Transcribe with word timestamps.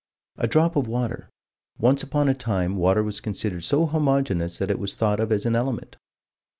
A 0.37 0.47
drop 0.47 0.75
of 0.75 0.87
water. 0.87 1.29
Once 1.77 2.01
upon 2.01 2.27
a 2.27 2.33
time 2.33 2.75
water 2.75 3.03
was 3.03 3.19
considered 3.19 3.63
so 3.63 3.85
homogeneous 3.85 4.57
that 4.57 4.71
it 4.71 4.79
was 4.79 4.95
thought 4.95 5.19
of 5.19 5.31
as 5.31 5.45
an 5.45 5.55
element. 5.55 5.95